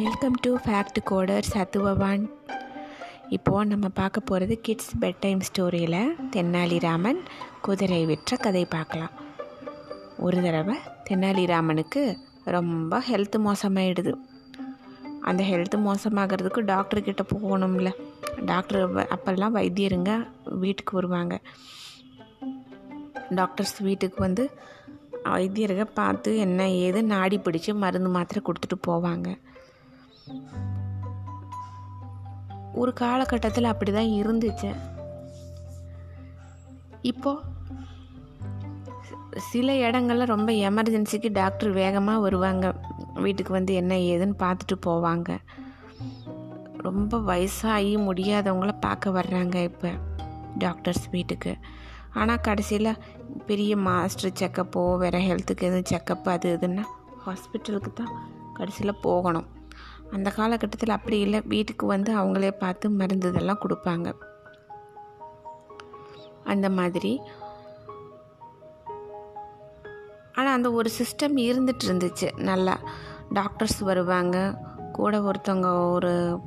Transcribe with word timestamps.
Welcome 0.00 0.34
to 0.40 0.56
fact 0.56 0.98
coder 1.10 1.46
சத்துவவான் 1.52 2.30
இப்போது 3.28 3.66
நம்ம 3.66 3.88
பார்க்க 3.88 4.20
போகிறது 4.20 4.60
கிட்ஸ் 4.60 4.96
பெட் 5.00 5.16
டைம் 5.20 5.40
ஸ்டோரியில் 5.48 6.14
தென்னாலிராமன் 6.36 7.18
குதிரை 7.62 8.06
விற்ற 8.06 8.36
கதை 8.36 8.64
பார்க்கலாம். 8.64 9.10
ஒரு 10.18 10.42
தடவை 10.42 10.76
தென்னாலிராமனுக்கு 11.10 12.16
ரொம்ப 12.44 13.02
ஹெல்த் 13.10 13.38
மோசமாயிடுது. 13.46 14.14
அந்த 15.20 15.42
ஹெல்த் 15.42 15.76
மோசமாகிறதுக்கு 15.86 16.62
டாக்டர்கிட்ட 16.72 17.24
போகணும்ல. 17.34 17.92
டாக்டர் 18.44 18.94
அப்போல்லாம் 18.94 19.56
வைத்தியருங்க 19.58 20.26
வீட்டுக்கு 20.44 20.94
வருவாங்க. 20.94 21.40
டாக்டர்ஸ் 23.30 23.78
வீட்டுக்கு 23.78 24.20
வந்து 24.20 24.50
வைத்தியர்கள் 25.22 25.94
பார்த்து 25.94 26.38
என்ன 26.38 26.70
ஏது 26.70 27.04
நாடி 27.04 27.38
பிடிச்சி 27.38 27.74
மருந்து 27.74 28.08
மாத்திரை 28.08 28.42
கொடுத்துட்டு 28.46 28.88
போவாங்க. 28.88 29.38
ஒரு 32.80 32.92
காலகட்டத்தில் 33.02 33.70
அப்படி 33.72 33.90
தான் 33.92 34.12
இருந்துச்சு 34.20 34.70
இப்போ 37.10 37.32
சில 39.50 39.74
இடங்களில் 39.86 40.32
ரொம்ப 40.32 40.50
எமர்ஜென்சிக்கு 40.68 41.28
டாக்டர் 41.32 41.70
வேகமாக 41.70 42.22
வருவாங்க. 42.24 42.66
வீட்டுக்கு 43.24 43.52
வந்து 43.52 43.72
என்ன 43.80 43.92
ஏதுன்னு 44.12 44.36
பார்த்துட்டு 44.44 44.76
போவாங்க. 44.86 45.30
ரொம்ப 46.86 47.18
வயசாகி 47.30 47.94
முடியாதவங்கள 48.08 48.72
பார்க்க 48.86 49.16
வர்றாங்க 49.18 49.56
இப்போ 49.70 49.90
டாக்டர்ஸ் 50.64 51.06
வீட்டுக்கு. 51.10 51.52
ஆனால் 52.20 52.44
கடைசியில் 52.48 53.00
பெரிய 53.48 53.72
மாஸ்டர் 53.86 54.38
செக்கப்போ 54.40 54.82
வேறு 54.98 55.20
ஹெல்த்துக்கு 55.28 55.66
எதுவும் 55.70 55.90
செக்கப் 55.92 56.30
அது 56.34 56.58
இதுன்னா 56.58 56.84
ஹாஸ்பிட்டலுக்கு 57.26 57.92
தான் 57.92 58.14
கடைசியில் 58.58 59.00
போகணும். 59.02 59.48
அந்த 60.10 60.30
காலகட்டத்தில் 60.30 60.88
அப்படி 60.88 61.18
இல்லை. 61.20 61.40
வீட்டுக்கு 61.40 61.86
வந்து 61.86 62.16
அவங்களே 62.16 62.50
பார்த்து 62.50 62.90
மருந்து 62.90 63.28
இதெல்லாம் 63.28 63.58
கொடுப்பாங்க. 63.68 64.12
அந்த 66.44 66.70
மாதிரி. 66.70 67.20
ஆனால் 70.34 70.54
அந்த 70.54 70.72
ஒரு 70.72 70.90
சிஸ்டம் 70.98 71.36
இருந்துட்டு 71.36 71.84
இருந்துச்சு. 71.86 72.40
நல்லா 72.40 72.78
டாக்டர்ஸ் 73.32 73.78
வருவாங்க. 73.78 74.58
கூட 74.92 75.18
ஒருத்தவங்க 75.18 75.90
ஒரு 75.90 76.40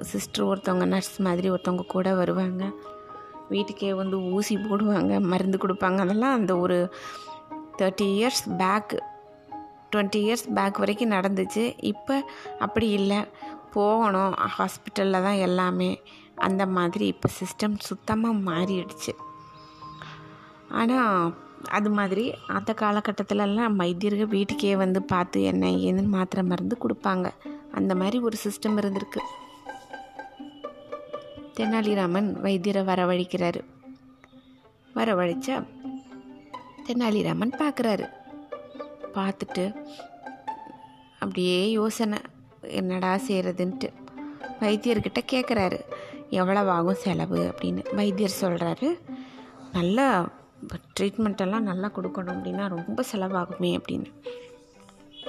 சிஸ்டர் 0.00 0.46
ஒருத்தவங்க 0.46 0.84
நர்ஸ் 0.86 1.20
மாதிரி 1.20 1.50
ஒருத்தவங்க 1.50 1.86
கூட 1.86 2.14
வருவாங்க. 2.14 2.70
வீட்டுக்கே 3.48 3.94
வந்து 3.94 4.16
ஊசி 4.16 4.56
போடுவாங்க 4.56 5.20
மருந்து 5.20 5.58
கொடுப்பாங்க. 5.58 5.98
அதெல்லாம் 5.98 6.34
அந்த 6.34 6.58
ஒரு 6.58 6.94
thirty 7.78 8.02
years 8.02 8.56
back 8.58 9.09
twenty 9.92 10.20
years 10.26 10.52
back 10.54 10.78
வரைக்கும் 10.78 11.10
நடந்துச்சு. 11.10 11.74
இப்போ 11.80 12.30
அப்படி 12.58 12.88
இல்லை. 12.88 13.20
போகணும். 13.72 14.34
ஹாஸ்பிட்டலில் 14.58 15.22
தான் 15.22 15.42
எல்லாமே. 15.48 16.00
அந்த 16.34 16.66
மாதிரி 16.66 17.06
இப்போ 17.06 17.28
சிஸ்டம் 17.40 17.74
சுத்தமாக 17.78 18.50
மாறிடுச்சு. 18.50 19.12
ஆனால் 20.68 21.34
அது 21.68 21.90
மாதிரி 21.90 22.34
அந்த 22.46 22.74
காலகட்டத்திலலாம் 22.80 23.72
வைத்தியர்கள் 23.72 24.26
வீட்டுக்கே 24.26 24.76
வந்து 24.76 25.02
பார்த்து 25.02 25.42
என்ன 25.42 25.66
ஏதுன்னு 25.66 26.06
மாத்திரை 26.06 26.44
மருந்து 26.44 26.76
கொடுப்பாங்க. 26.84 27.30
அந்த 27.72 27.94
மாதிரி 27.94 28.18
ஒரு 28.18 28.36
சிஸ்டம் 28.44 28.78
இருந்திருக்கு. 28.82 29.22
தெனாலிராமன் 31.56 32.28
வைத்தியரை 32.44 32.82
வரவழைக்கிறாரு. 32.90 33.60
வரவழைச்சா 34.94 35.66
தெனாலிராமன் 36.86 37.52
பார்க்குறாரு. 37.58 38.06
பார்த்துட்டு 39.14 39.64
அப்படியே 41.18 41.70
யோசனை 41.70 42.18
என்னடா 42.60 43.14
செய்கிறதுன்ட்டு 43.28 43.88
வைத்தியர்கிட்ட 44.60 45.20
கேட்குறாரு 45.32 45.78
எவ்வளவு 46.30 46.70
ஆகும் 46.70 47.02
செலவு? 47.04 47.40
அப்படின்னு 47.50 47.94
வைத்தியர் 47.94 48.40
சொல்கிறாரு 48.40 48.88
நல்லா 49.72 50.28
ட்ரீட்மெண்ட்டெல்லாம் 51.00 51.68
நல்லா 51.70 51.90
கொடுக்கணும் 51.96 52.34
அப்படின்னா 52.36 52.64
ரொம்ப 52.68 53.04
செலவாகுமே 53.12 53.70
அப்படின்னு. 53.78 54.08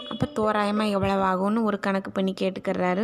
அப்போ 0.10 0.26
தோராயமாக 0.26 0.90
எவ்வளவு 0.90 1.24
ஆகும்னு 1.32 1.64
ஒரு 1.64 1.80
கணக்கு 1.80 2.12
பண்ணி 2.12 2.34
கேட்டுக்கிறாரு. 2.42 3.04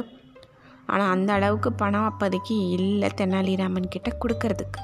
ஆனால் 0.86 1.10
அந்த 1.10 1.34
அளவுக்கு 1.34 1.70
பணம் 1.74 2.06
அப்போதைக்கு 2.06 2.56
இல்லை 2.68 3.10
தெனாலிராமன் 3.16 3.94
கிட்ட 3.96 4.18
கொடுக்கறதுக்கு. 4.22 4.82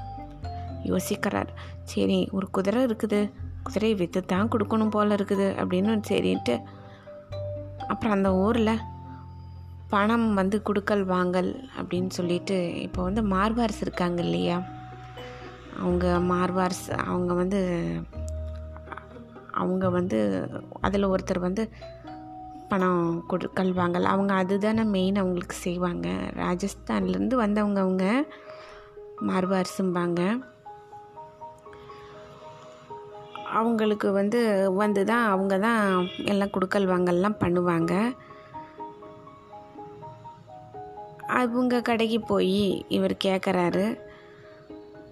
யோசிக்கிறார். 0.84 1.51
சரி 1.84 2.29
ஒரு 2.31 2.50
குதிரை 2.50 2.85
இருக்குது. 2.85 3.31
குதிரையை 3.63 3.97
விற்று 3.97 4.22
தான் 4.25 4.50
கொடுக்கணும் 4.50 4.90
போல் 4.90 5.09
இருக்குது 5.09 5.47
அப்படின்னு 5.62 6.01
சரின்ட்டு. 6.09 6.62
அப்புறம் 7.88 8.13
அந்த 8.13 8.34
ஊரில் 8.35 8.81
பணம் 9.90 10.34
வந்து 10.34 10.62
கொடுக்கல் 10.62 11.03
வாங்கல் 11.06 11.69
அப்படின்னு 11.81 12.09
சொல்லிட்டு 12.09 12.81
இப்போ 12.81 13.03
வந்து 13.03 13.22
மார்வார்ஸ் 13.22 13.81
இருக்காங்க 13.81 14.22
இல்லையா? 14.22 14.62
அவங்க 15.79 16.06
மார்வார்ஸ் 16.07 16.85
அவங்க 17.06 17.34
வந்து 17.34 17.59
அவங்க 19.52 19.90
வந்து 19.90 20.19
அதில் 20.81 21.07
ஒருத்தர் 21.07 21.40
வந்து 21.40 21.69
பணம் 22.69 23.23
கொடுக்கல் 23.28 23.73
வாங்கல். 23.73 24.06
அவங்க 24.06 24.34
அதுதானே 24.34 24.84
மெயின் 24.84 25.16
அவங்களுக்கு 25.16 25.56
செய்வாங்க. 25.56 26.07
ராஜஸ்தான்லேருந்து 26.35 27.35
வந்தவங்க 27.35 27.79
அவங்க 27.79 28.25
மார்வார்ஸும்பாங்க. 29.28 30.22
அவங்களுக்கு 33.58 34.08
வந்து 34.12 34.40
வந்து 34.81 35.02
தான் 35.12 35.25
அவங்க 35.34 35.56
தான் 35.58 35.81
எல்லாம் 36.31 36.53
கொடுக்கல் 36.56 36.91
வாங்கல்லாம் 36.91 37.41
பண்ணுவாங்க. 37.44 37.94
அவங்க 41.41 41.81
கடைக்கு 41.81 42.19
போய் 42.22 42.86
இவர் 42.88 43.16
கேட்குறாரு 43.25 43.86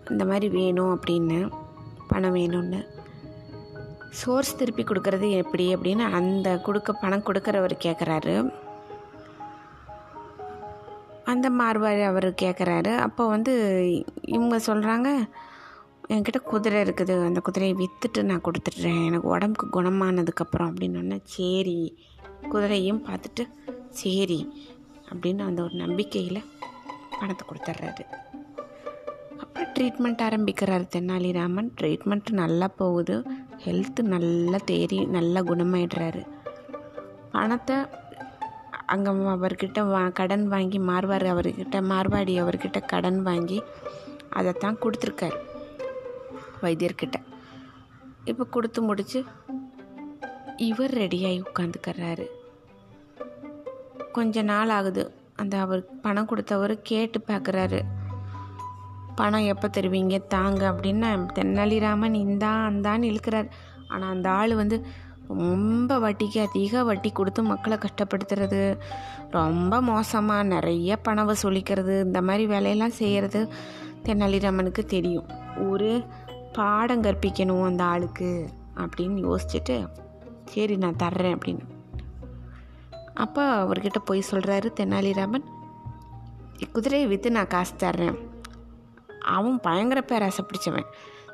இந்த 0.09 0.23
மாதிரி 0.25 0.47
வேணும் 0.57 0.93
அப்படின்னு 0.95 1.39
பணம் 2.07 2.35
வேணும்னு. 2.39 2.81
சோர்ஸ் 4.19 4.57
திருப்பி 4.59 4.83
கொடுக்கறது 4.83 5.27
எப்படி 5.41 5.65
அப்படின்னு 5.75 6.05
அந்த 6.19 6.47
கொடுக்க 6.65 6.93
பணம் 7.03 7.27
கொடுக்குறவர் 7.27 7.75
கேட்குறாரு 7.85 8.35
அந்த 11.31 11.49
மார்பாரி 11.59 12.03
அவர் 12.03 12.27
கேட்குறாரு 12.43 12.93
அப்போ 13.05 13.23
வந்து 13.27 13.53
இவங்க 14.35 14.55
சொல்கிறாங்க 14.65 15.09
என்கிட்ட 16.13 16.39
குதிரை 16.51 16.79
இருக்குது. 16.85 17.15
அந்த 17.27 17.39
குதிரையை 17.47 17.75
விற்றுட்டு 17.81 18.21
நான் 18.29 18.45
கொடுத்துட்றேன். 18.47 19.03
எனக்கு 19.09 19.27
உடம்புக்கு 19.35 19.67
குணமானதுக்கப்புறம் 19.75 20.69
அப்படின்னு 20.71 21.17
சரி. 21.35 21.77
குதிரையும் 22.53 23.01
பார்த்துட்டு 23.07 23.43
சரி 23.99 24.39
அப்படின்னு 25.11 25.41
அந்த 25.49 25.59
ஒரு 25.67 25.75
நம்பிக்கையில் 25.83 26.47
பணத்தை 27.19 27.43
கொடுத்துட்றாரு. 27.47 28.03
அப்புறம் 29.41 29.71
ட்ரீட்மெண்ட் 29.75 30.21
ஆரம்பிக்கிறார் 30.27 30.85
தென்னாலிராமன். 30.95 31.69
ட்ரீட்மெண்ட் 31.79 32.29
நல்லா 32.41 32.67
போகுது. 32.81 33.15
ஹெல்த்து 33.65 34.01
நல்லா 34.13 34.59
தேறி 34.71 34.99
நல்லா 35.17 35.41
குணமாயிடுறாரு. 35.49 36.23
பணத்தை 37.35 37.77
அங்கே 38.93 39.11
அவர்கிட்ட 39.35 39.79
வா 39.91 40.01
கடன் 40.19 40.45
வாங்கி 40.53 40.79
மார்வார் 40.89 41.25
அவர்கிட்ட 41.33 41.77
மார்வாடி 41.91 42.33
அவர்கிட்ட 42.43 42.79
கடன் 42.93 43.21
வாங்கி 43.27 43.59
அதை 44.39 44.51
தான் 44.63 44.81
கொடுத்துருக்காரு. 44.83 45.37
வைத்தியர்கிட்ட. 46.65 47.17
இப்போ 48.31 48.43
கொடுத்து 48.55 48.79
முடிச்சு 48.89 49.19
இவர் 50.69 50.93
ரெடியாகி 51.01 51.39
உட்காந்துக்கிறாரு 51.49 52.25
கொஞ்ச 54.17 54.41
நாள் 54.51 54.71
ஆகுது. 54.77 55.03
அந்த 55.41 55.55
அவர் 55.65 55.81
பணம் 56.05 56.29
கொடுத்தவர் 56.29 56.73
கேட்டு 56.89 57.19
பார்க்குறாரு 57.29 57.79
பணம் 59.19 59.47
எப்போ 59.53 59.67
தருவீங்க? 59.67 60.15
தாங்க 60.33 60.61
அப்படின்னு 60.71 61.09
தென்னாலிராமன் 61.37 62.15
இந்தா 62.25 62.51
அந்தான்னு 62.69 63.09
இழுக்கிறார் 63.11 63.49
ஆனால் 63.93 64.13
அந்த 64.15 64.27
ஆள் 64.39 64.53
வந்து 64.61 64.77
ரொம்ப 65.31 65.97
வட்டிக்கு 66.03 66.39
அதிக 66.47 66.83
வட்டி 66.89 67.09
கொடுத்து 67.17 67.41
மக்களை 67.49 67.77
கஷ்டப்படுத்துறது 67.83 68.61
ரொம்ப 69.37 69.73
மோசமாக 69.89 70.49
நிறைய 70.53 70.97
பணம் 71.07 71.29
வசூலிக்கிறது 71.29 71.95
இந்த 72.07 72.21
மாதிரி 72.27 72.45
வேலையெல்லாம் 72.53 72.97
செய்கிறது 73.01 73.41
தென்னாலிராமனுக்கு 74.05 74.83
தெரியும். 74.95 75.27
ஒரு 75.71 75.89
பாடம் 76.53 77.03
கற்பிக்கணும் 77.03 77.65
அந்த 77.65 77.83
ஆளுக்கு 77.83 78.49
அப்படின்னு 78.75 79.19
யோசிச்சுட்டு 79.27 79.75
சரி 80.45 80.75
நான் 80.77 81.01
தர்றேன் 81.03 81.35
அப்படின்னு. 81.35 81.65
அப்போ 83.13 83.43
அவர்கிட்ட 83.63 83.99
போய் 84.05 84.29
சொல்கிறாரு 84.31 84.67
தெனாலிராமன் 84.79 85.45
குதிரையை 86.71 87.07
விற்று 87.07 87.29
நான் 87.31 87.47
காசு 87.47 87.73
தர்றேன். 87.75 88.17
அவன் 89.19 89.59
பயங்கர 89.59 90.01
பேராசை 90.01 90.45
பிடிச்சவன். 90.45 90.87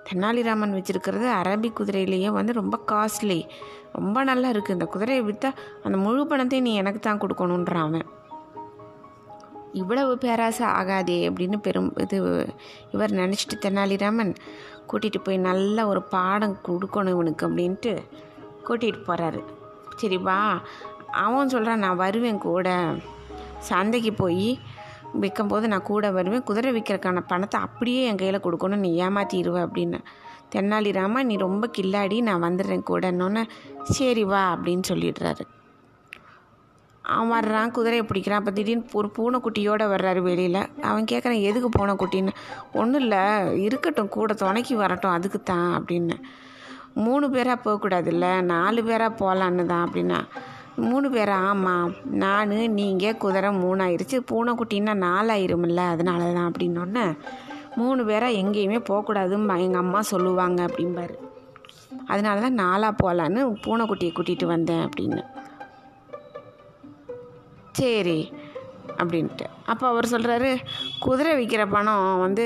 தெனாலிராமன் 0.09 0.75
வச்சுருக்கிறது 0.77 1.27
அரபி 1.41 1.69
குதிரையிலேயே 1.79 2.29
வந்து 2.31 2.53
ரொம்ப 2.53 2.79
காஸ்ட்லி 2.91 3.39
ரொம்ப 3.93 4.23
நல்லா 4.23 4.51
இருக்குது 4.51 4.77
இந்த 4.77 4.85
குதிரையை 4.85 5.23
விற்றா 5.25 5.51
அந்த 5.83 5.97
முழு 5.97 6.27
பணத்தையும் 6.27 6.67
நீ 6.67 6.73
எனக்கு 6.75 6.99
தான் 6.99 7.19
கொடுக்கணுன்றான் 7.19 7.87
அவன். 7.87 8.07
இவ்வளவு 9.73 10.17
பேராசை 10.17 10.67
ஆகாதே 10.67 11.17
அப்படின்னு 11.29 11.57
பெரும் 11.57 11.91
இது 11.97 12.17
இவர் 12.91 13.11
நினச்சிட்டு 13.11 13.55
தெனாலிராமன் 13.61 14.35
கூட்டிகிட்டு 14.92 15.19
போய் 15.24 15.38
நல்ல 15.38 15.88
ஒரு 15.88 16.01
பாடம் 16.01 16.57
கொடுக்கணும் 16.68 17.10
இவனுக்கு 17.10 17.50
அப்படின்ட்டு 17.50 17.94
கூட்டிகிட்டு 18.68 19.01
போகிறாரு 19.07 19.44
சரி 19.95 20.18
வா. 20.18 20.62
அவன் 21.12 21.50
சொல்கிறான் 21.50 21.80
நான் 21.80 21.95
வருவேன் 21.95 22.38
கூட. 22.38 22.88
சந்தைக்கு 23.60 24.13
போய் 24.13 24.60
விற்கும்போது 25.22 25.68
நான் 25.68 25.81
கூட 25.81 26.12
வருவேன். 26.12 26.44
குதிரை 26.44 26.72
விற்கிறக்கான 26.75 27.24
பணத்தை 27.28 27.62
அப்படியே 27.62 28.06
என் 28.06 28.18
கையில் 28.18 28.44
கொடுக்கணும். 28.44 28.84
நீ 28.86 29.01
ஏமாற்றிடுவ 29.01 29.60
அப்படின்னு. 29.68 30.00
தென்னாலிராமா 30.56 31.24
நீ 31.24 31.36
ரொம்ப 31.38 31.69
கில்லாடி 31.78 32.22
நான் 32.22 32.44
வந்துடுறேன் 32.44 32.84
கூடன்னொன்னே 32.89 33.44
சரி 33.84 34.24
வா 34.24 34.44
அப்படின்னு 34.56 34.81
சொல்லிடுறாரு. 34.88 35.45
அவன் 37.13 37.31
வர்றான் 37.36 37.74
குதிரையை 37.75 38.04
பிடிக்கிறான். 38.07 38.42
அப்போ 38.42 38.51
திடீர்னு 38.51 38.98
ஒரு 39.00 39.09
பூனைக்குட்டியோடு 39.18 39.86
வர்றாரு 39.94 40.21
வெளியில். 40.27 40.62
அவன் 40.89 41.09
கேட்குறான் 41.12 41.45
எதுக்கு 41.50 41.69
பூனைக்குட்டின்னு 41.77 42.33
ஒன்றும் 42.80 43.01
இல்லை 43.04 43.21
இருக்கட்டும் 43.65 44.13
கூட 44.18 44.33
துணைக்கி 44.33 44.75
வரட்டும் 44.75 45.15
அதுக்கு 45.18 45.42
தான் 45.44 45.69
அப்படின்னு. 45.77 46.18
மூணு 47.06 47.25
பேராக 47.30 47.57
போகக்கூடாதுல்ல 47.65 48.27
நாலு 48.54 48.81
பேராக 48.83 49.18
போகலான்னு 49.21 49.65
தான் 49.71 49.86
அப்படின்னா. 49.88 50.19
மூணு 50.88 51.07
பேரா? 51.15 51.36
ஆமாம் 51.51 51.94
நான் 52.24 52.54
நீங்கள் 52.80 53.19
குதிரை 53.24 53.50
மூணாயிருச்சு. 53.63 54.18
பூனைக்குட்டின்னா 54.31 54.95
நாலாயிருமில்ல 55.07 55.83
அதனால 55.94 56.21
தான் 56.38 56.50
அப்படின்னொன்னே 56.50 57.06
மூணு 57.81 58.01
பேராக 58.10 58.39
எங்கேயுமே 58.42 58.80
போகக்கூடாதுன்னு 58.89 59.57
எங்கள் 59.65 59.83
அம்மா 59.86 60.01
சொல்லுவாங்க 60.12 60.60
அப்படிம்பாரு. 60.68 61.15
அதனால 62.12 62.42
தான் 62.45 62.60
நாலாக 62.63 63.00
போகலான்னு 63.01 63.42
பூனைக்குட்டியை 63.65 64.12
கூட்டிகிட்டு 64.13 64.45
வந்தேன் 64.56 64.86
அப்படின்னு. 64.88 65.24
சரி 67.77 68.19
அப்படின்ட்டு. 69.00 69.45
அப்போ 69.71 69.85
அவர் 69.91 70.12
சொல்கிறாரு 70.12 70.51
குதிரை 71.06 71.31
விற்கிற 71.39 71.63
பணம் 71.75 72.06
வந்து 72.25 72.45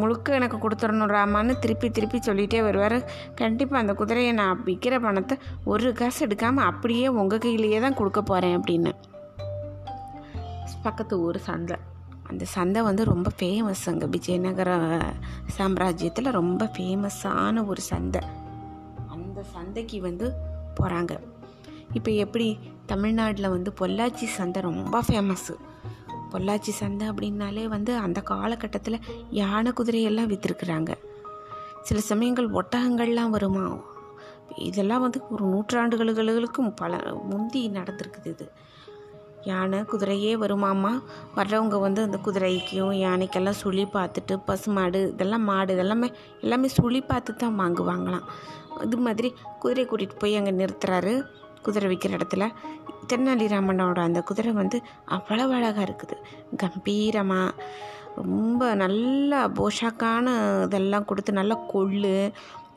முழுக்க 0.00 0.38
எனக்கு 0.38 0.56
கொடுத்துடணும் 0.62 1.12
ராமான்னு 1.16 1.52
திருப்பி 1.62 1.88
திருப்பி 1.96 2.18
சொல்லிகிட்டே 2.18 2.60
வருவார். 2.66 2.96
கண்டிப்பாக 3.40 3.82
அந்த 3.82 3.92
குதிரையை 4.00 4.32
நான் 4.40 4.62
விற்கிற 4.66 4.94
பணத்தை 5.04 5.34
ஒரு 5.72 5.88
காசு 6.00 6.20
எடுக்காமல் 6.26 6.68
அப்படியே 6.70 7.08
உங்கள் 7.20 7.42
கையிலேயே 7.44 7.80
தான் 7.84 7.98
கொடுக்க 8.00 8.22
போகிறேன் 8.22 8.56
அப்படின்னு. 8.58 8.92
பக்கத்து 10.86 11.14
ஊர் 11.26 11.38
சந்தை. 11.48 11.76
அந்த 12.30 12.44
சந்தை 12.54 12.80
வந்து 12.88 13.02
ரொம்ப 13.12 13.28
ஃபேமஸ் 13.38 13.84
அங்கே. 13.90 14.06
விஜயநகர 14.16 14.70
சாம்ராஜ்யத்தில் 15.56 16.36
ரொம்ப 16.40 16.64
ஃபேமஸான 16.76 17.64
ஒரு 17.72 17.82
சந்தை. 17.90 18.22
அந்த 19.14 19.40
சந்தைக்கு 19.54 20.00
வந்து 20.08 20.28
போகிறாங்க 20.78 21.14
இப்போ 21.98 22.10
எப்படி 22.24 22.48
தமிழ்நாட்டில் 22.86 23.48
வந்து 23.48 23.72
பொள்ளாச்சி 23.80 24.24
சந்தை 24.24 24.62
ரொம்ப 24.62 25.02
ஃபேமஸ்ஸு 25.08 25.54
பொள்ளாச்சி 26.30 26.70
சந்தை 26.70 27.08
அப்படின்னாலே 27.08 27.64
வந்து 27.64 27.96
அந்த 27.96 28.20
காலகட்டத்தில் 28.20 29.00
யானை 29.30 29.72
குதிரையெல்லாம் 29.76 30.30
விற்றுருக்குறாங்க 30.32 30.92
சில 31.82 32.00
சமயங்கள் 32.00 32.48
ஒட்டகங்கள்லாம் 32.50 33.30
வருமா? 33.30 33.76
இதெல்லாம் 34.56 35.00
வந்து 35.00 35.20
ஒரு 35.30 35.44
நூற்றாண்டுகளுக்கும் 35.44 36.76
பல 36.76 36.98
முந்தி 37.22 37.70
நடந்திருக்குது 37.70 38.26
இது. 38.26 38.50
யானை 39.42 39.78
குதிரையே 39.78 40.36
வருமாமா 40.36 41.02
வர்றவங்க 41.36 41.80
வந்து 41.80 42.02
அந்த 42.02 42.18
குதிரைக்கும் 42.18 42.92
யானைக்கெல்லாம் 42.92 43.60
சுழி 43.62 43.84
பார்த்துட்டு 43.92 44.40
பசுமாடு 44.46 45.10
இதெல்லாம் 45.12 45.42
மாடு 45.42 45.74
இதெல்லாமே 45.76 46.12
எல்லாமே 46.40 46.68
சுழி 46.68 47.00
பார்த்து 47.00 47.36
தான் 47.36 47.60
வாங்குவாங்களாம். 47.60 48.22
இது 48.82 48.96
மாதிரி 48.96 49.34
குதிரை 49.58 49.84
கூட்டிகிட்டு 49.84 50.18
போய் 50.18 50.36
அங்கே 50.36 50.50
நிறுத்துறாரு. 50.50 51.22
குதிரை 51.66 51.88
விற்கிற 51.90 52.18
இடத்துல 52.18 52.46
தென்னாலிராமனோட 53.10 53.98
அந்த 54.08 54.20
குதிரை 54.28 54.52
வந்து 54.60 54.78
அவ்வளவு 55.16 55.54
அழகாக 55.58 55.86
இருக்குது. 55.88 56.16
கம்பீரமாக 56.62 57.50
ரொம்ப 58.20 58.62
நல்ல 58.82 59.32
போஷாக்கான 59.58 60.34
இதெல்லாம் 60.66 61.08
கொடுத்து 61.10 61.32
நல்ல 61.40 61.54
கொள்ளு 61.72 62.12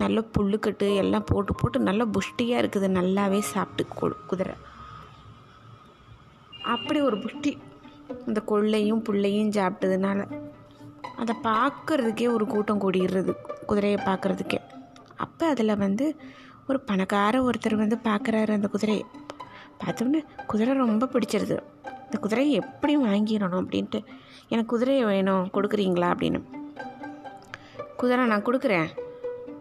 நல்ல 0.02 0.20
புல்லுக்கட்டு 0.36 0.88
எல்லாம் 1.04 1.28
போட்டு 1.32 1.52
போட்டு 1.60 1.78
நல்ல 1.90 2.02
புஷ்டியாக 2.16 2.62
இருக்குது. 2.64 2.88
நல்லாவே 2.98 3.40
சாப்பிட்டு 3.54 4.16
குதிரை. 4.32 4.56
அப்படி 6.76 7.00
ஒரு 7.10 7.18
புஷ்டி. 7.26 7.52
இந்த 8.28 8.40
கொள்ளையும் 8.52 9.06
புள்ளையும் 9.08 9.54
சாப்பிட்டதுனால 9.58 10.20
அதை 11.22 11.34
பார்க்குறதுக்கே 11.48 12.28
ஒரு 12.36 12.46
கூட்டம் 12.54 12.82
கூடிடுறது 12.84 13.32
குதிரையை 13.70 14.00
பார்க்குறதுக்கே. 14.10 14.60
அப்போ 15.26 15.46
அதில் 15.54 15.82
வந்து 15.84 16.06
ஒரு 16.68 16.80
பணக்கார 16.80 17.50
ஒருத்தர் 17.50 17.76
வந்து 17.76 17.98
பார்க்குறாரு 18.04 18.52
அந்த 18.52 18.68
குதிரையை 18.68 19.06
பார்த்தோன்னே 19.84 20.26
குதிரை 20.48 20.74
ரொம்ப 20.74 21.06
பிடிச்சிருது. 21.06 21.60
இந்த 21.84 22.18
குதிரையை 22.22 22.54
எப்படி 22.54 22.98
வாங்கிடணும் 22.98 23.62
அப்படின்ட்டு 23.62 24.06
எனக்கு 24.48 24.66
குதிரையை 24.66 25.04
வேணும் 25.04 25.50
கொடுக்குறீங்களா? 25.54 26.14
அப்படின்னு. 26.14 26.44
குதிரை 27.98 28.26
நான் 28.26 28.46
கொடுக்குறேன். 28.46 28.86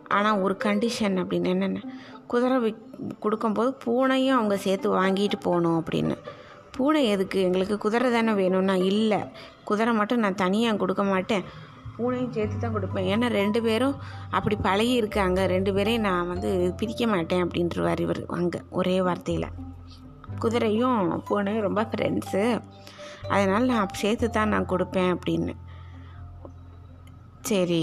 ஆனால் 0.08 0.40
ஒரு 0.40 0.56
கண்டிஷன் 0.64 0.90
அப்படின்னு. 1.00 1.46
என்னென்ன? 1.46 1.80
குதிரை 2.26 2.58
விக் 2.58 2.84
கொடுக்கும்போது 3.20 3.76
பூனையும் 3.84 4.34
அவங்க 4.34 4.56
சேர்த்து 4.56 4.94
வாங்கிட்டு 4.94 5.40
போகணும் 5.40 5.84
அப்படின்னு. 5.84 6.16
பூனை 6.72 7.06
எதுக்கு? 7.06 7.40
எங்களுக்கு 7.40 7.78
குதிரை 7.78 8.10
தானே 8.10 8.32
வேணும்னா 8.32 8.74
இல்லை. 8.74 9.18
குதிரை 9.64 9.94
மட்டும் 9.94 10.18
நான் 10.18 10.34
தனியாக 10.34 10.76
கொடுக்க 10.76 11.02
மாட்டேன். 11.02 11.44
பூனையும் 11.96 12.32
சேர்த்து 12.36 12.56
தான் 12.58 12.74
கொடுப்பேன். 12.76 13.08
ஏன்னா 13.12 13.28
ரெண்டு 13.40 13.60
பேரும் 13.66 13.96
அப்படி 14.36 14.56
பழகி 14.66 14.94
இருக்காங்க 15.00 15.46
ரெண்டு 15.54 15.70
பேரையும் 15.76 16.06
நான் 16.08 16.30
வந்து 16.32 16.50
பிரிக்க 16.80 17.06
மாட்டேன் 17.12 17.44
அப்படின்றவார் 17.44 18.02
இவர். 18.06 18.22
அங்கே 18.38 18.60
ஒரே 18.80 18.96
வார்த்தையில். 19.08 19.48
குதிரையும் 20.42 21.00
பூனையும் 21.28 21.66
ரொம்ப 21.68 21.82
ஃப்ரெண்ட்ஸு 21.90 22.44
அதனால் 23.34 23.70
நான் 23.72 23.94
சேர்த்து 24.02 24.26
தான் 24.30 24.52
நான் 24.54 24.70
கொடுப்பேன் 24.72 25.12
அப்படின்னு. 25.14 25.54
சரி 27.50 27.82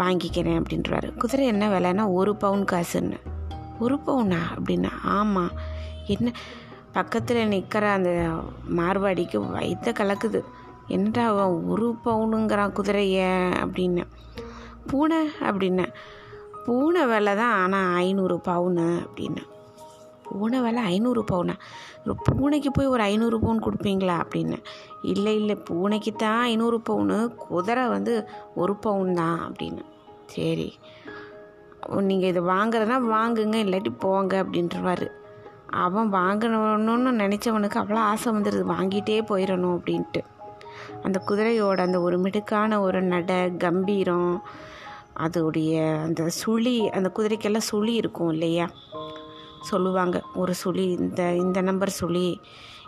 வாங்கிக்கிறேன் 0.00 0.58
அப்படின்றாரு 0.60 1.08
குதிரை 1.22 1.44
என்ன 1.46 1.64
விலைன்னா 1.74 2.04
ஒரு 2.18 2.32
பவுன் 2.44 2.64
காசுன்னு. 2.72 3.18
ஒரு 3.84 3.96
பவுனா 4.06 4.40
அப்படின்னா 4.56 4.92
ஆமாம் 5.18 5.52
என்ன 6.14 6.32
பக்கத்தில் 6.96 7.50
நிற்கிற 7.52 7.84
அந்த 7.96 8.10
மார்வாடிக்கு 8.78 9.38
வயிற்ற 9.56 9.90
கலக்குது. 10.00 10.40
என்னடா 10.94 11.24
அவன் 11.32 11.54
ஒரு 11.72 11.88
பவுனுங்கிறான் 12.04 12.74
குதிரைய 12.78 13.20
அப்படின்னு. 13.64 14.04
பூனை 14.90 15.20
அப்படின்னு. 15.48 15.86
பூனை 16.64 17.02
விலை 17.06 17.32
தான் 17.36 17.54
ஆனால் 17.62 17.94
ஐநூறு 17.94 18.36
பவுனு 18.48 18.86
அப்படின்னு. 19.04 19.42
பூனை 20.26 20.58
விலை 20.60 20.82
ஐநூறு 20.82 21.22
பவுனா? 21.30 21.54
ஒரு 22.04 22.14
பூனைக்கு 22.26 22.70
போய் 22.70 22.92
ஒரு 22.94 23.02
ஐநூறு 23.02 23.36
பவுன் 23.40 23.62
கொடுப்பீங்களா 23.62 24.16
அப்படின்னு. 24.22 24.58
இல்லை 25.02 25.32
இல்லை 25.36 25.56
பூனைக்கு 25.68 26.12
தான் 26.12 26.40
ஐநூறு 26.40 26.80
பவுனு 26.88 27.18
குதிரை 27.44 27.86
வந்து 27.86 28.14
ஒரு 28.54 28.74
பவுன் 28.76 29.12
தான் 29.14 29.38
அப்படின்னு. 29.46 29.84
சரி. 30.26 30.68
நீங்கள் 32.08 32.28
இதை 32.28 32.42
வாங்குறதுனா 32.42 32.98
வாங்குங்க 33.14 33.58
இல்லாட்டி 33.64 33.92
போங்க 33.98 34.32
அப்படின்றவாரு. 34.44 35.08
அவன் 35.84 36.10
வாங்கணும்னு 36.12 37.12
நினச்சவனுக்கு 37.22 37.80
அவ்வளோ 37.82 38.00
ஆசை 38.10 38.28
வந்துடுது 38.32 38.64
வாங்கிட்டே 38.74 39.18
போயிடணும் 39.30 39.76
அப்படின்ட்டு. 39.78 40.22
அந்த 41.02 41.22
குதிரையோட 41.28 41.78
அந்த 41.78 42.00
ஒரு 42.00 42.18
மிடுக்கான 42.18 42.80
ஒரு 42.80 43.02
நட 43.02 43.50
கம்பீரம் 43.58 44.42
அதோடைய 45.16 46.02
அந்த 46.02 46.28
சுழி 46.28 46.88
அந்த 46.88 47.12
குதிரைக்கெல்லாம் 47.18 47.68
சுழி 47.70 47.92
இருக்கும் 47.92 48.30
இல்லையா? 48.30 48.70
சொல்லுவாங்க. 49.60 50.22
ஒரு 50.34 50.54
சுழி 50.54 50.84
இந்த 50.98 51.34
இந்த 51.34 51.60
நம்பர் 51.60 51.88
சுழி 51.88 52.40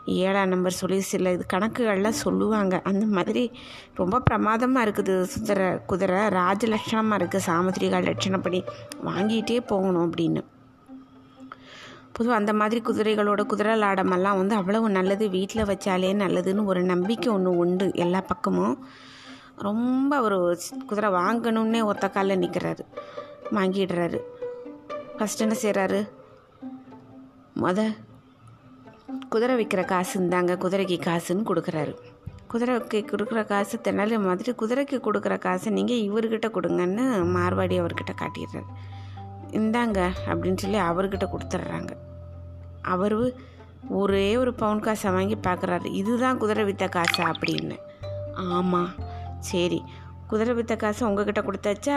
ஏழாம் 0.04 0.48
நம்பர் 0.48 0.72
சொல்லி 0.72 1.00
சில 1.00 1.32
இது 1.32 1.46
கணக்குகள்லாம் 1.52 2.20
சொல்லுவாங்க. 2.24 2.80
அந்த 2.84 3.06
மாதிரி 3.06 3.52
ரொம்ப 3.94 4.20
பிரமாதமாக 4.20 4.90
இருக்குது 4.90 5.22
சுந்தர 5.22 5.82
குதிரை. 5.86 6.16
ராஜலட்சணமாக 6.16 7.20
இருக்குது 7.20 7.46
சாமுத்திரிகா 7.46 8.00
லட்சணப்படி 8.08 8.60
வாங்கிட்டே 9.04 9.60
போகணும் 9.66 10.12
அப்படின்னு. 10.12 10.42
பொதுவாக 12.16 12.40
அந்த 12.40 12.52
மாதிரி 12.60 12.80
குதிரைகளோட 12.88 13.42
குதிரை 13.52 13.74
லாடமெல்லாம் 13.82 14.38
வந்து 14.40 14.54
அவ்வளவு 14.60 14.86
நல்லது. 14.98 15.24
வீட்டில் 15.36 15.68
வச்சாலே 15.70 16.10
நல்லதுன்னு 16.22 16.68
ஒரு 16.72 16.82
நம்பிக்கை 16.92 17.28
ஒன்று 17.36 17.52
உண்டு 17.62 17.86
எல்லா 18.04 18.20
பக்கமும். 18.32 18.76
ரொம்ப 19.66 20.12
ஒரு 20.26 20.38
குதிரை 20.90 21.10
வாங்கணுன்னே 21.18 21.80
ஒத்த 21.90 22.08
காலில் 22.08 22.42
நிற்கிறாரு 22.44 22.84
வாங்கிடுறாரு. 23.56 24.20
ஃபஸ்ட் 25.16 25.44
என்ன 25.46 25.56
செய்கிறாரு 25.64 26.00
முத 27.62 27.80
குதிரை 29.32 29.54
விற்கிற 29.58 29.82
காசு 29.92 30.14
இந்தாங்க 30.20 30.52
குதிரைக்கு 30.64 30.96
காசுன்னு 31.08 31.48
கொடுக்குறாரு. 31.50 31.92
குதிரைக்கு 32.52 32.98
கொடுக்குற 33.10 33.40
காசு 33.50 33.76
தெனாலி 33.84 34.16
மாதிரி 34.26 34.52
குதிரைக்கு 34.62 34.96
கொடுக்குற 35.06 35.34
காசை 35.44 35.68
நீங்கள் 35.78 36.02
இவர்கிட்ட 36.08 36.48
கொடுங்கன்னு 36.56 37.04
மார்வாடி 37.36 37.76
அவர்கிட்ட 37.82 38.14
காட்டிடுறாரு. 38.22 38.68
இந்தாங்க 39.58 40.00
அப்படின்னு 40.28 40.62
சொல்லி 40.64 40.78
அவர்கிட்ட 40.88 41.26
கொடுத்துட்றாங்க 41.32 41.92
அவர் 42.92 43.16
ஒரே 44.00 44.28
ஒரு 44.42 44.52
பவுன் 44.54 44.84
காசை 44.86 45.10
வாங்கி 45.10 45.36
பார்க்குறாரு 45.46 45.88
இதுதான் 46.00 46.40
குதிரை 46.42 46.62
வித்த 46.64 46.84
காசா 46.96 47.24
அப்படின்னு. 47.32 47.76
ஆமாம் 48.56 48.92
சரி 49.48 49.80
குதிரை 50.30 50.52
வித்த 50.58 50.74
காசை 50.76 51.02
உங்ககிட்ட 51.08 51.40
கொடுத்தாச்சா? 51.40 51.96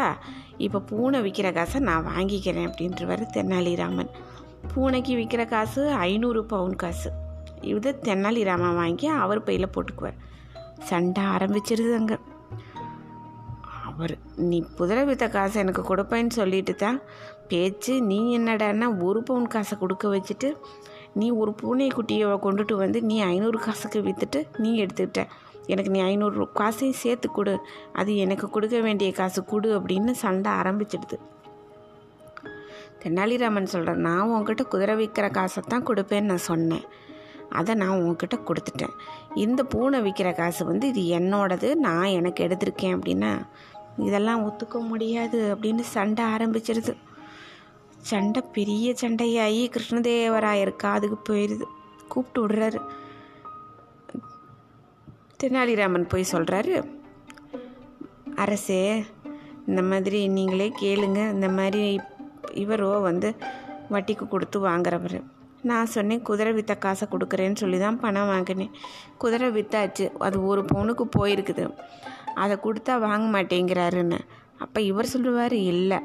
இப்போ 0.66 0.80
பூனை 0.90 1.20
விற்கிற 1.26 1.50
காசை 1.54 1.80
நான் 1.90 2.08
வாங்கிக்கிறேன் 2.08 2.68
அப்படின்றவர் 2.70 3.24
தெனாலிராமன் 3.36 4.12
பூனைக்கு 4.74 5.14
விற்கிற 5.20 5.44
காசு 5.46 5.82
ஐநூறு 6.08 6.42
பவுன் 6.54 6.76
காசு. 6.76 7.10
இது 7.74 7.92
தெனாலிராமன் 8.08 8.80
வாங்கி 8.82 9.08
அவர் 9.24 9.46
பையில் 9.50 9.74
போட்டுக்குவார். 9.76 10.18
சண்டை 10.90 11.24
ஆரம்பிச்சிருது 11.36 11.94
அங்கே 12.00 12.18
அவர் 13.90 14.14
நீ 14.50 14.58
குதிரை 14.78 15.04
வித்த 15.10 15.26
காசை 15.30 15.58
எனக்கு 15.64 15.84
கொடுப்பேன்னு 15.90 16.34
சொல்லிட்டு 16.40 16.74
தான் 16.76 16.98
பேச்சு 17.48 17.94
நீ 18.02 18.38
என்னடான்னா 18.38 18.88
ஒரு 19.04 19.24
பவுன் 19.24 19.48
காசை 19.48 19.78
கொடுக்க 19.78 20.08
வச்சுட்டு 20.08 20.50
நீ 21.14 21.30
ஒரு 21.42 21.52
பூனைக்குட்டியை 21.62 22.30
கொண்டுட்டு 22.46 22.74
வந்து 22.74 23.02
நீ 23.04 23.22
ஐநூறு 23.22 23.60
காசுக்கு 23.60 24.00
விற்றுட்டு 24.02 24.40
நீ 24.58 24.86
எடுத்துக்கிட்ட. 24.86 25.22
எனக்கு 25.68 25.92
நீ 25.92 26.00
ஐநூறு 26.00 26.52
காசையும் 26.52 27.00
சேர்த்து 27.04 27.32
கொடு. 27.32 27.54
அது 27.94 28.12
எனக்கு 28.16 28.50
கொடுக்க 28.50 28.80
வேண்டிய 28.80 29.12
காசு 29.12 29.44
கொடு 29.44 29.70
அப்படின்னு 29.80 30.12
சண்டை 30.12 30.52
ஆரம்பிச்சிடுது. 30.52 31.18
தெனாலிராமன் 33.04 33.72
சொல்கிறேன் 33.74 34.04
நான் 34.08 34.30
உன்கிட்ட 34.30 34.64
குதிரை 34.64 34.96
விற்கிற 34.96 35.32
காசை 35.32 35.64
தான் 35.68 35.86
கொடுப்பேன்னு 35.86 36.32
நான் 36.32 36.48
சொன்னேன். 36.52 36.86
அதை 37.50 37.76
நான் 37.76 37.98
உங்ககிட்ட 37.98 38.36
கொடுத்துட்டேன். 38.36 38.96
இந்த 39.36 39.64
பூனை 39.64 40.00
விற்கிற 40.02 40.36
காசு 40.36 40.66
வந்து 40.66 40.88
இது 40.94 41.02
என்னோடது 41.20 41.76
நான் 41.76 42.16
எனக்கு 42.20 42.48
எடுத்திருக்கேன் 42.48 42.96
அப்படின்னா 42.98 43.32
இதெல்லாம் 43.98 44.42
ஒத்துக்க 44.48 44.80
முடியாது 44.88 45.40
அப்படின்னு 45.56 45.84
சண்டை 45.96 46.26
ஆரம்பிச்சிருது. 46.36 46.96
சண்டை 48.10 48.42
பெரிய 48.56 48.88
சண்டையாகி 49.02 49.62
கிருஷ்ணதேவராயர் 49.76 50.72
காதுக்கு 50.84 51.18
போயிடுது 51.28 51.66
கூப்பிட்டு 52.12 52.40
விடுறாரு. 52.44 52.80
தெனாலிராமன் 55.42 56.12
போய் 56.12 56.32
சொல்கிறாரு 56.34 56.76
அரசே 58.44 58.82
இந்த 59.68 59.82
மாதிரி 59.92 60.20
நீங்களே 60.38 60.68
கேளுங்க. 60.82 61.20
இந்த 61.36 61.48
மாதிரி 61.58 61.84
இவரோ 62.64 62.92
வந்து 63.10 63.30
வட்டிக்கு 63.94 64.26
கொடுத்து 64.28 64.58
வாங்குறவர். 64.68 65.18
நான் 65.70 65.94
சொன்னேன் 65.96 66.26
குதிரை 66.30 66.52
வித்த 66.54 66.74
காசை 66.78 67.06
கொடுக்குறேன்னு 67.12 67.62
சொல்லி 67.62 67.78
தான் 67.80 68.00
பணம் 68.00 68.32
வாங்கினேன். 68.34 68.74
குதிரை 69.22 69.50
வித்தாச்சு. 69.58 70.06
அது 70.26 70.38
ஒரு 70.52 70.62
பவுனுக்கு 70.74 71.06
போயிருக்குது. 71.18 71.66
அதை 72.44 72.56
கொடுத்தா 72.66 72.94
வாங்க 73.08 73.26
மாட்டேங்கிறாருன்னு. 73.36 74.20
அப்போ 74.58 74.82
இவர் 74.82 75.06
சொல்லுவார் 75.06 75.54
இல்லை 75.54 76.00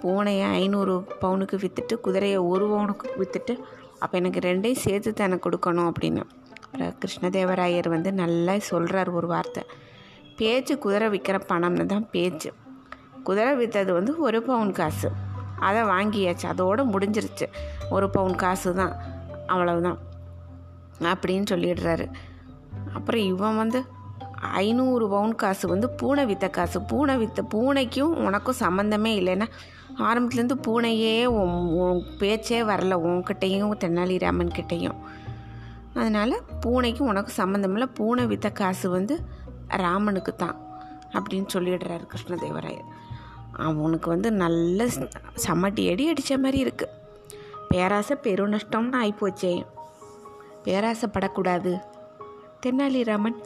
பூனையை 0.00 0.42
ஐநூறு 0.42 1.04
பவுனுக்கு 1.20 1.64
விற்றுட்டு 1.64 2.00
குதிரையை 2.00 2.38
ஒரு 2.38 2.68
பவுனுக்கு 2.68 3.06
விற்றுட்டு 3.18 3.58
அப்போ 3.98 4.18
எனக்கு 4.18 4.40
ரெண்டையும் 4.40 4.76
சேர்த்து 4.76 5.12
தானே 5.12 5.34
கொடுக்கணும் 5.34 5.92
அப்படின்னு. 5.92 6.22
அப்புறம் 6.62 6.94
கிருஷ்ணதேவராயர் 6.98 7.88
வந்து 7.88 8.12
நல்லா 8.12 8.58
சொல்கிறார் 8.58 9.10
ஒரு 9.10 9.26
வார்த்தை. 9.26 9.62
பேச்சு 10.36 10.78
குதிரை 10.78 11.08
விற்கிற 11.08 11.40
பணம்னு 11.48 11.86
தான் 11.86 12.10
பேச்சு. 12.10 12.52
குதிரை 13.24 13.54
விற்றது 13.54 13.92
வந்து 13.92 14.18
ஒரு 14.18 14.42
பவுன் 14.42 14.72
காசு. 14.72 15.10
அதை 15.58 15.82
வாங்கியாச்சு. 15.82 16.46
அதோடு 16.46 16.98
முடிஞ்சிருச்சு. 16.98 17.46
ஒரு 17.90 18.10
பவுன் 18.10 18.34
காசு 18.34 18.74
தான். 18.74 18.96
அவ்வளவுதான். 19.46 19.98
அப்படின்னு 21.00 21.44
சொல்லிடுறாரு. 21.50 22.12
அப்புறம் 22.94 23.20
இவன் 23.20 23.56
வந்து 23.56 23.84
ஐநூறு 24.60 25.08
பவுன் 25.08 25.34
காசு 25.34 25.68
வந்து 25.68 25.90
பூனை 25.90 26.24
வித்த 26.26 26.50
காசு. 26.50 26.78
பூனை 26.82 27.14
வித்த 27.16 27.42
பூனைக்கும் 27.54 28.14
உனக்கும் 28.26 28.60
சம்மந்தமே 28.60 29.12
இல்லைன்னா 29.20 29.46
ஆரம்பத்துலேருந்து 30.08 30.56
பூனையே 30.66 31.24
உன் 31.24 31.54
உன் 31.82 32.00
பேச்சே 32.18 32.64
வரல 32.64 32.98
உன்கிட்டையும் 33.08 33.74
தென்னாலிராமன் 33.84 34.56
கிட்டேயும் 34.58 34.98
அதனால் 35.94 36.36
பூனைக்கும் 36.66 37.10
உனக்கு 37.12 37.32
சம்மந்தம் 37.40 37.72
இல்லை. 37.72 37.88
பூனை 37.98 38.26
வித்த 38.26 38.52
காசு 38.52 38.88
வந்து 38.88 39.16
ராமனுக்கு 39.82 40.34
தான் 40.34 40.56
அப்படின்னு 41.14 41.48
சொல்லிடுறாரு 41.54 42.04
கிருஷ்ணதேவராயர். 42.12 42.88
அவனுக்கு 43.66 44.08
வந்து 44.10 44.30
நல்ல 44.32 44.86
சமட்டி 45.46 45.82
அடி 45.92 46.04
அடித்த 46.08 46.38
மாதிரி 46.38 46.58
இருக்குது 46.64 47.02
பேராசை 47.70 48.16
பெரு 48.16 48.44
நஷ்டம்னு 48.48 48.98
ஆகிப்போச்சே 49.02 49.52
பேராசைப்படக்கூடாது 50.64 51.72
தென்னாலிராமன் 52.66 53.38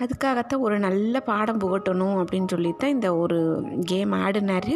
அதுக்காகத்தான் 0.00 0.64
ஒரு 0.66 0.76
நல்ல 0.78 1.20
பாடம் 1.20 1.60
புகட்டணும் 1.60 2.16
அப்படின்னு 2.20 2.48
சொல்லித்தான் 2.48 2.90
இந்த 2.90 3.08
ஒரு 3.16 3.38
கேம் 3.80 4.12
ஆடினார். 4.12 4.72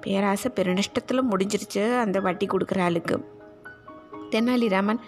பேராசை 0.00 0.48
பெருநஷ்டத்தில் 0.54 1.28
முடிஞ்சிருச்சு 1.30 1.82
அந்த 1.98 2.20
வட்டி 2.20 2.46
கொடுக்குற 2.46 2.80
ஆளுக்கு. 2.80 3.16
தெனாலிராமன் 4.30 5.00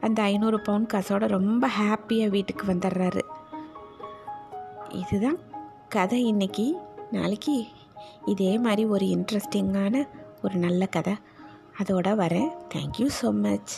அந்த 0.00 0.22
ஐநூறு 0.22 0.58
பவுன் 0.60 0.86
காசோட 0.92 1.26
ரொம்ப 1.36 1.64
ஹாப்பியாக 1.80 2.28
வீட்டுக்கு 2.28 2.64
வந்துடுறாரு 2.72 3.22
இதுதான் 5.02 5.38
கதை 5.88 6.20
இன்னைக்கு. 6.26 6.66
நாளைக்கு 7.10 7.54
இதே 8.24 8.52
மாதிரி 8.58 8.84
ஒரு 8.94 9.06
இன்ட்ரெஸ்டிங்கான 9.06 9.94
ஒரு 10.44 10.56
நல்ல 10.56 10.86
கதை. 10.86 11.14
அதோட 11.82 12.08
வரேன். 12.22 12.50
Thank you 12.74 13.08
so 13.20 13.28
much 13.44 13.72